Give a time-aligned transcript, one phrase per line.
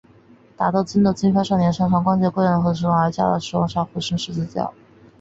[0.57, 4.73] 打斗间惊动了金发少年擅长使用双节棍的石黑龙而加入战圈且与王小虎结成生死之交。